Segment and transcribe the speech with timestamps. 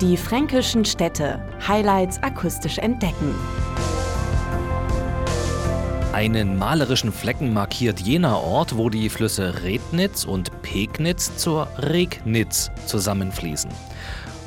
[0.00, 1.42] Die fränkischen Städte.
[1.66, 3.34] Highlights akustisch entdecken.
[6.12, 13.72] Einen malerischen Flecken markiert jener Ort, wo die Flüsse Rednitz und Pegnitz zur Regnitz zusammenfließen.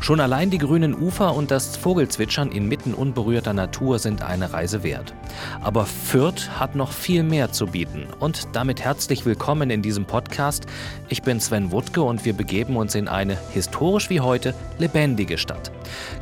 [0.01, 5.13] Schon allein die grünen Ufer und das Vogelzwitschern inmitten unberührter Natur sind eine Reise wert.
[5.61, 8.07] Aber Fürth hat noch viel mehr zu bieten.
[8.19, 10.65] Und damit herzlich willkommen in diesem Podcast.
[11.07, 15.71] Ich bin Sven Wuttke und wir begeben uns in eine historisch wie heute lebendige Stadt.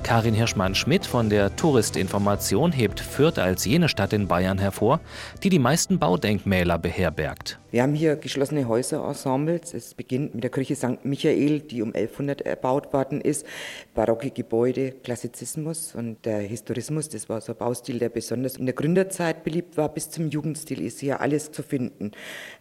[0.04, 5.00] Karin Hirschmann-Schmidt von der Touristinformation hebt Fürth als jene Stadt in Bayern hervor,
[5.42, 7.60] die die meisten Baudenkmäler beherbergt.
[7.72, 9.76] Wir haben hier geschlossene Häuserensembles.
[9.76, 11.06] Es beginnt mit der Kirche St.
[11.06, 13.46] Michael, die um 1100 erbaut worden ist.
[13.94, 18.76] Barocke Gebäude, Klassizismus und der Historismus, das war so ein Baustil, der besonders in der
[18.76, 22.12] Gründerzeit beliebt war, bis zum Jugendstil ist hier alles zu finden.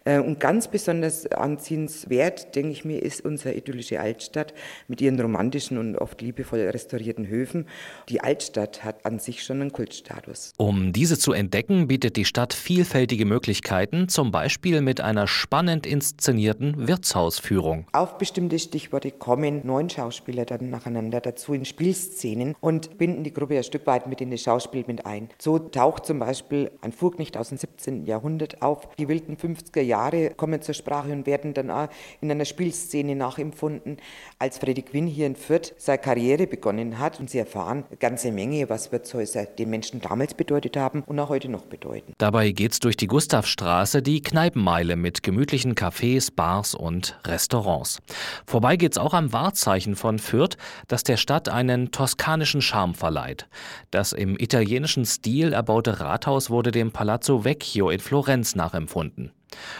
[0.05, 4.53] Äh, und ganz besonders anziehenswert, denke ich mir, ist unsere idyllische Altstadt
[4.87, 7.65] mit ihren romantischen und oft liebevoll restaurierten Höfen.
[8.09, 10.53] Die Altstadt hat an sich schon einen Kultstatus.
[10.57, 16.87] Um diese zu entdecken, bietet die Stadt vielfältige Möglichkeiten, zum Beispiel mit einer spannend inszenierten
[16.87, 17.87] Wirtshausführung.
[17.93, 23.57] Auf bestimmte Stichworte kommen neun Schauspieler dann nacheinander dazu in Spielszenen und binden die Gruppe
[23.57, 25.29] ein Stück weit mit in das Schauspiel mit ein.
[25.39, 28.05] So taucht zum Beispiel ein Fuhrknecht aus dem 17.
[28.05, 28.89] Jahrhundert auf.
[28.97, 31.87] Die wilden 50er Jahre kommen zur Sprache und werden dann auch
[32.21, 33.97] in einer Spielszene nachempfunden.
[34.39, 38.31] Als Freddy Quinn hier in Fürth seine Karriere begonnen hat und sie erfahren eine ganze
[38.31, 42.13] Menge, was Wirtshäuser den Menschen damals bedeutet haben und auch heute noch bedeuten.
[42.17, 47.99] Dabei geht's durch die Gustavstraße, die Kneipenmeile Meile mit gemütlichen Cafés, Bars und Restaurants.
[48.45, 50.57] Vorbei geht's auch am Wahrzeichen von Fürth,
[50.89, 53.47] das der Stadt einen toskanischen Charme verleiht.
[53.91, 59.31] Das im italienischen Stil erbaute Rathaus wurde dem Palazzo Vecchio in Florenz nachempfunden.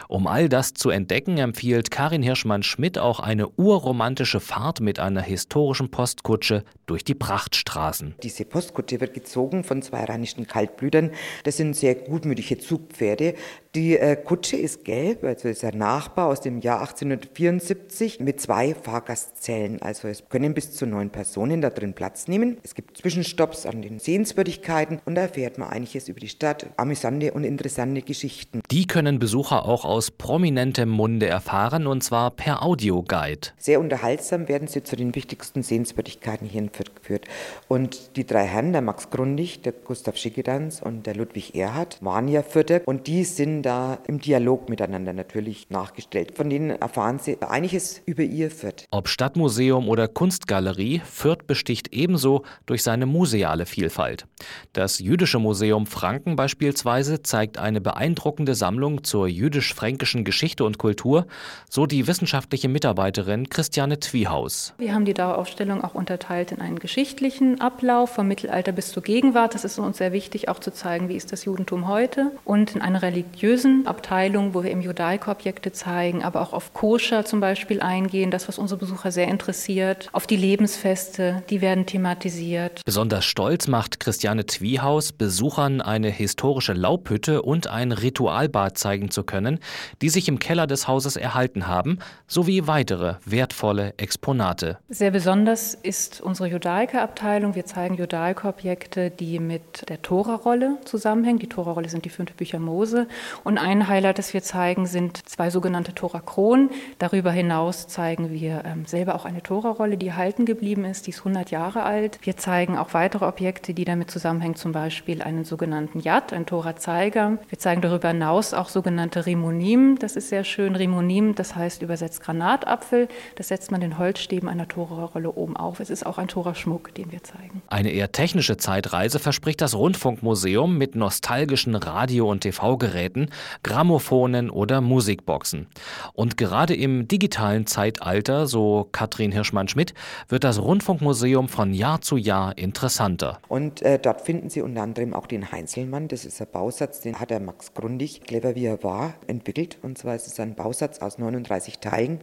[0.08, 5.92] Um all das zu entdecken, empfiehlt Karin Hirschmann-Schmidt auch eine urromantische Fahrt mit einer historischen
[5.92, 8.16] Postkutsche durch die Prachtstraßen.
[8.24, 11.12] Diese Postkutsche wird gezogen von zwei rheinischen Kaltblütern.
[11.44, 13.36] Das sind sehr gutmütige Zugpferde.
[13.76, 18.74] Die äh, Kutsche ist gelb, also ist ein Nachbau aus dem Jahr 1874 mit zwei
[18.74, 19.80] Fahrgastzellen.
[19.84, 22.58] Also es können bis zu neun Personen da drin Platz nehmen.
[22.64, 27.32] Es gibt Zwischenstopps an den Sehenswürdigkeiten und da erfährt man einiges über die Stadt, amüsante
[27.34, 28.62] und interessante Geschichten.
[28.72, 33.50] Die können Besucher auch aus prominentem Munde erfahren, und zwar per Audioguide.
[33.58, 37.26] Sehr unterhaltsam werden sie zu den wichtigsten Sehenswürdigkeiten hier in Fürth geführt.
[37.68, 42.28] Und die drei Herren, der Max Grundig, der Gustav Schickedanz und der Ludwig Erhard, waren
[42.28, 46.36] ja Fürther und die sind da im Dialog miteinander natürlich nachgestellt.
[46.36, 48.86] Von denen erfahren sie einiges über ihr Fürth.
[48.92, 54.26] Ob Stadtmuseum oder Kunstgalerie, Fürth besticht ebenso durch seine museale Vielfalt.
[54.74, 61.26] Das Jüdische Museum Franken beispielsweise zeigt eine beeindruckende Sammlung zur jüdischen jüdisch-fränkischen Geschichte und Kultur,
[61.70, 64.74] so die wissenschaftliche Mitarbeiterin Christiane Twiehaus.
[64.78, 69.56] Wir haben die Dauerausstellung auch unterteilt in einen geschichtlichen Ablauf vom Mittelalter bis zur Gegenwart.
[69.56, 72.32] Das ist uns sehr wichtig, auch zu zeigen, wie ist das Judentum heute.
[72.46, 77.40] Und in einer religiösen Abteilung, wo wir im Judaikobjekte zeigen, aber auch auf Koscher zum
[77.40, 82.82] Beispiel eingehen, das, was unsere Besucher sehr interessiert, auf die Lebensfeste, die werden thematisiert.
[82.86, 89.39] Besonders stolz macht Christiane Twiehaus, Besuchern eine historische Laubhütte und ein Ritualbad zeigen zu können
[89.40, 89.60] können,
[90.02, 94.78] die sich im Keller des Hauses erhalten haben, sowie weitere wertvolle Exponate.
[94.90, 97.56] Sehr besonders ist unsere Judaica-Abteilung.
[97.56, 101.40] Wir zeigen Judaica-Objekte, die mit der Tora-Rolle zusammenhängen.
[101.40, 103.08] Die Tora-Rolle sind die fünf Bücher Mose.
[103.44, 106.70] Und ein Highlight, das wir zeigen, sind zwei sogenannte Tora-Kronen.
[106.98, 111.08] Darüber hinaus zeigen wir ähm, selber auch eine Tora-Rolle, die erhalten geblieben ist.
[111.08, 112.20] Die ist 100 Jahre alt.
[112.24, 117.38] Wir zeigen auch weitere Objekte, die damit zusammenhängen, zum Beispiel einen sogenannten Yad, ein Tora-Zeiger.
[117.48, 120.76] Wir zeigen darüber hinaus auch sogenannte Rimonim, das ist sehr schön.
[120.76, 123.08] Rimonim, das heißt übersetzt Granatapfel.
[123.36, 125.80] Das setzt man den Holzstäben einer Tora-Rolle oben auf.
[125.80, 127.62] Es ist auch ein Tora-Schmuck, den wir zeigen.
[127.68, 133.30] Eine eher technische Zeitreise verspricht das Rundfunkmuseum mit nostalgischen Radio- und TV-Geräten,
[133.62, 135.68] Grammophonen oder Musikboxen.
[136.14, 139.94] Und gerade im digitalen Zeitalter, so Katrin Hirschmann-Schmidt,
[140.28, 143.38] wird das Rundfunkmuseum von Jahr zu Jahr interessanter.
[143.48, 146.08] Und äh, dort finden Sie unter anderem auch den Heinzelmann.
[146.08, 149.78] Das ist ein Bausatz, den hat der Max Grundig, clever wie er war, entwickelt.
[149.82, 152.20] Und zwar ist es ein Bausatz aus 39 Teilen.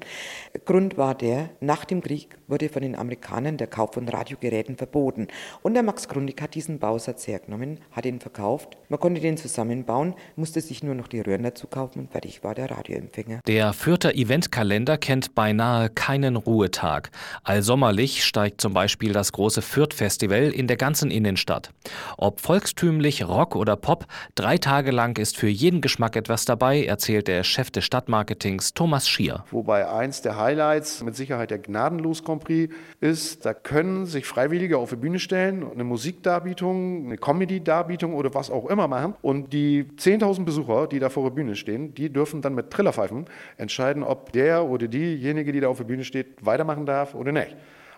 [0.64, 5.28] Grund war der, nach dem Krieg wurde von den Amerikanern der Kauf von Radiogeräten verboten.
[5.62, 8.76] Und der Max Grundig hat diesen Bausatz hergenommen, hat ihn verkauft.
[8.88, 12.54] Man konnte den zusammenbauen, musste sich nur noch die Röhren dazu kaufen und fertig war
[12.54, 13.40] der Radioempfänger.
[13.46, 17.10] Der Fürther Eventkalender kennt beinahe keinen Ruhetag.
[17.42, 21.70] Allsommerlich steigt zum Beispiel das große Fürth-Festival in der ganzen Innenstadt.
[22.16, 27.28] Ob volkstümlich, Rock oder Pop, drei Tage lang ist für jeden Geschmack etwas dabei erzählt
[27.28, 29.44] der Chef des Stadtmarketings Thomas Schier.
[29.50, 34.78] Wobei eins der Highlights mit Sicherheit der Gnadenlos Grand Prix ist, da können sich Freiwillige
[34.78, 39.14] auf die Bühne stellen, eine Musikdarbietung, eine Comedy-Darbietung oder was auch immer machen.
[39.22, 43.26] Und die 10.000 Besucher, die da vor der Bühne stehen, die dürfen dann mit Trillerpfeifen
[43.56, 47.56] entscheiden, ob der oder diejenige, die da auf der Bühne steht, weitermachen darf oder nicht.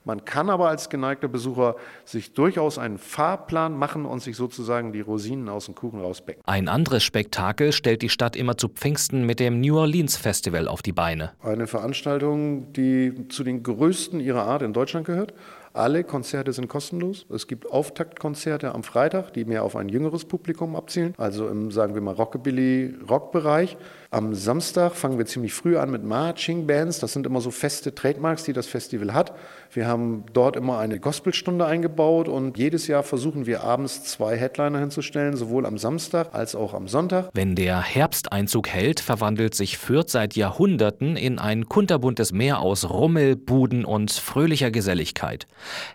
[0.09, 1.77] Man kann aber als geneigter Besucher
[2.07, 6.43] sich durchaus einen Fahrplan machen und sich sozusagen die Rosinen aus dem Kuchen rausbecken.
[6.47, 10.81] Ein anderes Spektakel stellt die Stadt immer zu Pfingsten mit dem New Orleans Festival auf
[10.81, 11.33] die Beine.
[11.43, 15.35] Eine Veranstaltung, die zu den größten ihrer Art in Deutschland gehört.
[15.79, 17.25] Alle Konzerte sind kostenlos.
[17.33, 21.95] Es gibt Auftaktkonzerte am Freitag, die mehr auf ein jüngeres Publikum abzielen, also im, sagen
[21.95, 23.77] wir mal, Rockabilly-Rock-Bereich.
[24.11, 26.99] Am Samstag fangen wir ziemlich früh an mit Marching Bands.
[26.99, 29.35] Das sind immer so feste Trademarks, die das Festival hat.
[29.71, 34.81] Wir haben dort immer eine Gospelstunde eingebaut und jedes Jahr versuchen wir abends zwei Headliner
[34.81, 37.29] hinzustellen, sowohl am Samstag als auch am Sonntag.
[37.35, 43.37] Wenn der Herbsteinzug hält, verwandelt sich Fürth seit Jahrhunderten in ein kunterbuntes Meer aus Rummel,
[43.37, 45.47] Buden und fröhlicher Geselligkeit.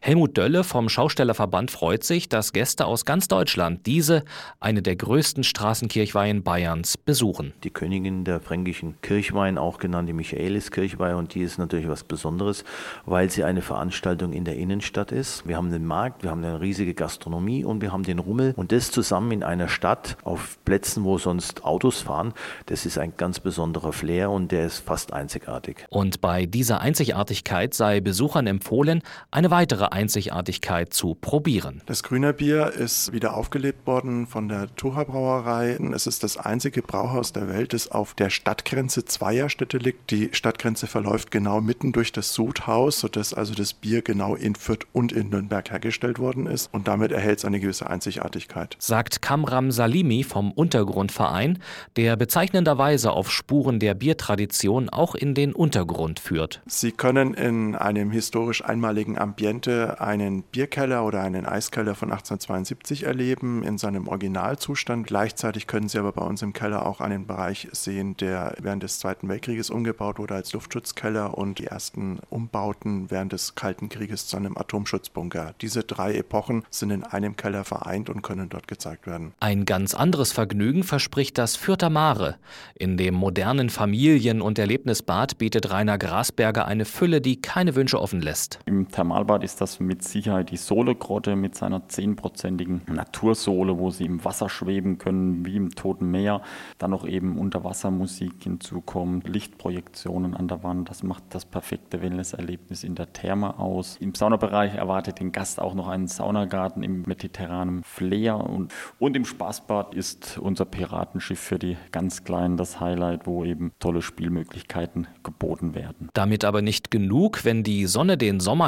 [0.01, 4.23] Helmut Dölle vom Schaustellerverband freut sich, dass Gäste aus ganz Deutschland diese,
[4.59, 7.53] eine der größten Straßenkirchweihen Bayerns, besuchen.
[7.63, 12.63] Die Königin der fränkischen Kirchweih, auch genannt die Michaeliskirchweih, und die ist natürlich was Besonderes,
[13.05, 15.47] weil sie eine Veranstaltung in der Innenstadt ist.
[15.47, 18.53] Wir haben den Markt, wir haben eine riesige Gastronomie und wir haben den Rummel.
[18.55, 22.33] Und das zusammen in einer Stadt auf Plätzen, wo sonst Autos fahren,
[22.67, 25.85] das ist ein ganz besonderer Flair und der ist fast einzigartig.
[25.89, 31.81] Und bei dieser Einzigartigkeit sei Besuchern empfohlen, eine weitere Einzigartigkeit zu probieren.
[31.85, 35.77] Das Grüner Bier ist wieder aufgelebt worden von der Tucher Brauerei.
[35.93, 40.11] Es ist das einzige Brauhaus der Welt, das auf der Stadtgrenze zweier Städte liegt.
[40.11, 44.85] Die Stadtgrenze verläuft genau mitten durch das Sudhaus, sodass also das Bier genau in Fürth
[44.91, 48.75] und in Nürnberg hergestellt worden ist und damit erhält es eine gewisse Einzigartigkeit.
[48.79, 51.59] Sagt Kamram Salimi vom Untergrundverein,
[51.95, 56.61] der bezeichnenderweise auf Spuren der Biertradition auch in den Untergrund führt.
[56.65, 63.63] Sie können in einem historisch einmaligen Ambiente einen Bierkeller oder einen Eiskeller von 1872 erleben
[63.63, 65.07] in seinem Originalzustand.
[65.07, 68.99] Gleichzeitig können Sie aber bei uns im Keller auch einen Bereich sehen, der während des
[68.99, 74.37] Zweiten Weltkrieges umgebaut wurde als Luftschutzkeller und die ersten Umbauten während des Kalten Krieges zu
[74.37, 75.55] einem Atomschutzbunker.
[75.61, 79.33] Diese drei Epochen sind in einem Keller vereint und können dort gezeigt werden.
[79.39, 82.37] Ein ganz anderes Vergnügen verspricht das Fürther Mare.
[82.75, 88.21] In dem modernen Familien- und Erlebnisbad bietet Rainer Grasberger eine Fülle, die keine Wünsche offen
[88.21, 88.59] lässt.
[88.65, 94.25] Im Thermalbad ist das mit Sicherheit die Sohlegrotte mit seiner zehnprozentigen Natursohle, wo Sie im
[94.25, 96.41] Wasser schweben können, wie im Toten Meer.
[96.77, 100.89] Dann noch eben Unterwassermusik hinzukommt, Lichtprojektionen an der Wand.
[100.89, 103.95] Das macht das perfekte Wellnesserlebnis in der Therme aus.
[104.01, 108.37] Im Saunabereich erwartet den Gast auch noch einen Saunagarten im mediterranen Flair.
[108.37, 113.71] Und, und im Spaßbad ist unser Piratenschiff für die ganz Kleinen das Highlight, wo eben
[113.79, 116.09] tolle Spielmöglichkeiten geboten werden.
[116.13, 118.67] Damit aber nicht genug, wenn die Sonne den Sommer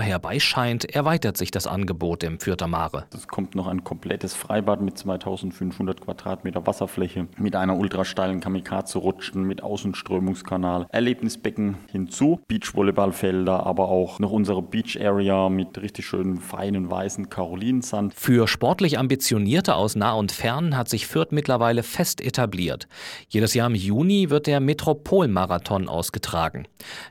[0.56, 3.06] herbeischeint, erweitert sich das Angebot im Fürther Mare.
[3.14, 9.62] Es kommt noch ein komplettes Freibad mit 2500 Quadratmeter Wasserfläche, mit einer ultrasteilen Kamikaze-Rutschen, mit
[9.62, 17.30] Außenströmungskanal, Erlebnisbecken hinzu, Beachvolleyballfelder, aber auch noch unsere Beach Area mit richtig schönen feinen weißen
[17.30, 18.14] Karolinensand.
[18.14, 22.88] Für sportlich Ambitionierte aus nah und fern hat sich Fürth mittlerweile fest etabliert.
[23.28, 26.68] Jedes Jahr im Juni wird der Metropolmarathon ausgetragen.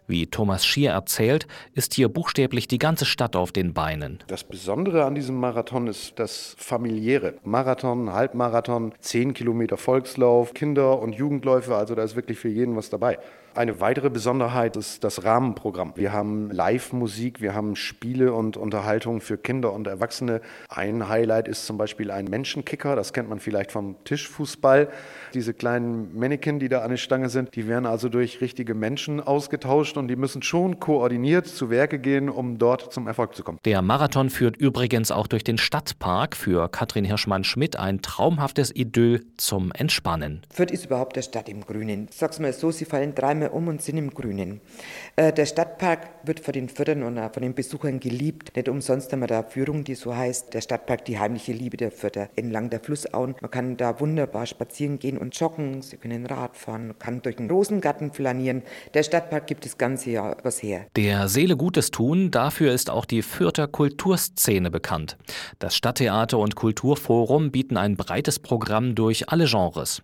[0.07, 4.19] Wie Thomas Schier erzählt, ist hier buchstäblich die ganze Stadt auf den Beinen.
[4.27, 7.35] Das Besondere an diesem Marathon ist das familiäre.
[7.45, 12.91] Marathon, Halbmarathon, 10 Kilometer Volkslauf, Kinder- und Jugendläufe, also da ist wirklich für jeden was
[12.91, 13.19] dabei.
[13.57, 15.93] Eine weitere Besonderheit ist das Rahmenprogramm.
[15.95, 20.41] Wir haben Live-Musik, wir haben Spiele und Unterhaltung für Kinder und Erwachsene.
[20.69, 24.89] Ein Highlight ist zum Beispiel ein Menschenkicker, das kennt man vielleicht vom Tischfußball.
[25.35, 29.21] Diese kleinen Mannequin, die da an der Stange sind, die werden also durch richtige Menschen
[29.21, 33.61] ausgetauscht und die müssen schon koordiniert zu Werke gehen, um dort zum Erfolg zu kommen.
[33.65, 36.35] Der Marathon führt übrigens auch durch den Stadtpark.
[36.35, 40.43] Für Katrin Hirschmann-Schmidt ein traumhaftes Idyll zum Entspannen.
[40.51, 42.09] Fürth ist überhaupt der Stadt im Grünen.
[42.11, 44.61] Sag's mal so, sie fallen dreimal um und sind im Grünen.
[45.17, 48.57] Äh, der Stadtpark wird von den Fürdern und von den Besuchern geliebt.
[48.57, 51.91] Nicht umsonst haben wir da Führung, die so heißt, der Stadtpark, die heimliche Liebe der
[51.91, 52.29] Fürther.
[52.37, 53.35] Entlang der Flussauen.
[53.41, 55.83] Man kann da wunderbar spazieren gehen und joggen.
[55.83, 58.63] Sie können Rad fahren, kann durch den Rosengarten flanieren.
[58.95, 60.87] Der Stadtpark gibt das ganze Jahr was her.
[60.97, 65.17] Der Seele Gutes tun, dafür ist auch die Fürther Kulturszene bekannt.
[65.59, 70.03] Das Stadttheater und Kulturforum bieten ein breites Programm durch alle Genres.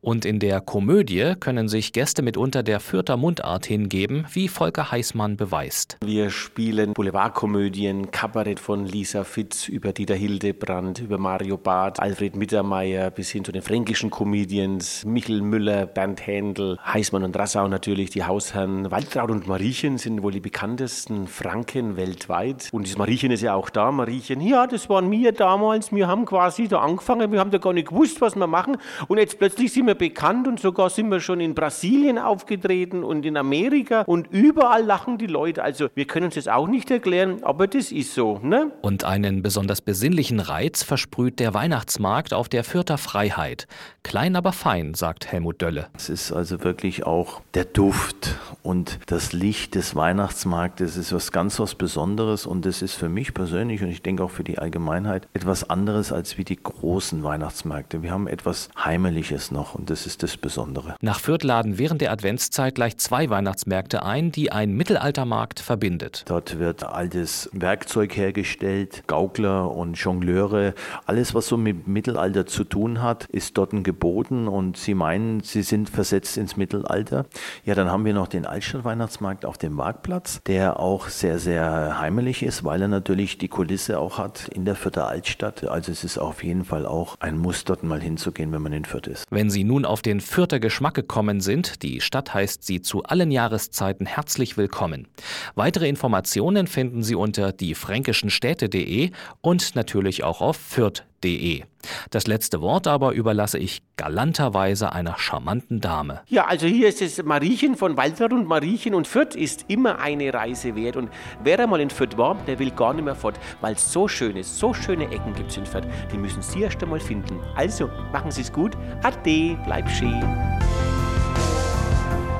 [0.00, 4.92] Und in der Komödie können sich Gäste mitunter der der Fürther Mundart hingeben, wie Volker
[4.92, 5.96] Heißmann beweist.
[6.00, 13.10] Wir spielen Boulevardkomödien, Kabarett von Lisa Fitz über Dieter Hildebrand, über Mario Barth, Alfred Mittermeier
[13.10, 18.22] bis hin zu den fränkischen Comedians, Michel Müller, Bernd Händel, Heißmann und Rassau natürlich, die
[18.22, 18.92] Hausherren.
[18.92, 22.68] Waltraud und Mariechen sind wohl die bekanntesten Franken weltweit.
[22.70, 23.90] Und das Mariechen ist ja auch da.
[23.90, 25.90] Mariechen, ja, das waren wir damals.
[25.90, 27.32] Wir haben quasi da angefangen.
[27.32, 28.76] Wir haben da gar nicht gewusst, was wir machen.
[29.08, 33.24] Und jetzt plötzlich sind wir bekannt und sogar sind wir schon in Brasilien aufgetreten und
[33.24, 34.02] in Amerika.
[34.02, 35.62] Und überall lachen die Leute.
[35.62, 38.38] Also wir können uns das auch nicht erklären, aber das ist so.
[38.42, 38.72] Ne?
[38.82, 43.66] Und einen besonders besinnlichen Reiz versprüht der Weihnachtsmarkt auf der Fürther Freiheit.
[44.02, 45.88] Klein, aber fein, sagt Helmut Dölle.
[45.96, 51.58] Es ist also wirklich auch der Duft und das Licht des Weihnachtsmarktes ist was ganz
[51.58, 55.28] was Besonderes und es ist für mich persönlich und ich denke auch für die Allgemeinheit
[55.32, 58.02] etwas anderes als wie die großen Weihnachtsmärkte.
[58.02, 60.96] Wir haben etwas Heimeliges noch und das ist das Besondere.
[61.00, 66.24] Nach Fürth laden während der Adventszeit gleich zwei Weihnachtsmärkte ein, die ein Mittelaltermarkt verbindet.
[66.26, 70.74] Dort wird altes Werkzeug hergestellt, Gaukler und Jongleure.
[71.06, 75.62] Alles, was so mit Mittelalter zu tun hat, ist dort geboten und Sie meinen, Sie
[75.62, 77.26] sind versetzt ins Mittelalter.
[77.64, 82.42] Ja, dann haben wir noch den Altstadtweihnachtsmarkt auf dem Marktplatz, der auch sehr, sehr heimelig
[82.42, 85.64] ist, weil er natürlich die Kulisse auch hat in der Fürther Altstadt.
[85.64, 88.84] Also es ist auf jeden Fall auch ein Muss, dort mal hinzugehen, wenn man in
[88.86, 89.26] Fürth ist.
[89.30, 93.30] Wenn Sie nun auf den Fürther Geschmack gekommen sind, die Stadt heißt Sie zu allen
[93.30, 95.06] Jahreszeiten herzlich willkommen.
[95.54, 99.10] Weitere Informationen finden Sie unter diefränkischenstädte.de
[99.42, 101.64] und natürlich auch auf fürth.de.
[102.10, 106.22] Das letzte Wort aber überlasse ich galanterweise einer charmanten Dame.
[106.26, 110.32] Ja, also hier ist es Mariechen von Walter und Mariechen und Fürth ist immer eine
[110.32, 110.96] Reise wert.
[110.96, 111.10] Und
[111.44, 114.38] wer einmal in Fürth war, der will gar nicht mehr fort, weil es so schön
[114.38, 115.86] ist, so schöne Ecken gibt es in Fürth.
[116.10, 117.38] Die müssen Sie erst einmal finden.
[117.56, 118.74] Also, machen Sie es gut.
[119.02, 120.24] Ade, bleib schön.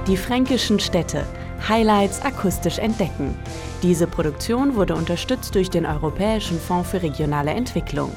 [0.08, 1.26] Die fränkischen Städte.
[1.68, 3.36] Highlights akustisch entdecken.
[3.82, 8.10] Diese Produktion wurde unterstützt durch den Europäischen Fonds für regionale Entwicklung.